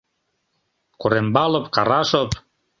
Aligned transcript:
Корембалов, 1.01 1.65
Карашов. 1.75 2.29